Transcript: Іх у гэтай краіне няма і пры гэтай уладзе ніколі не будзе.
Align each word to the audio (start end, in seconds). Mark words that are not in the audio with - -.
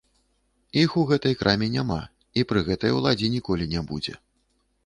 Іх 0.83 0.95
у 1.01 1.03
гэтай 1.11 1.33
краіне 1.41 1.67
няма 1.75 1.99
і 2.43 2.47
пры 2.53 2.59
гэтай 2.71 2.97
уладзе 3.01 3.33
ніколі 3.37 3.73
не 3.75 3.81
будзе. 3.93 4.21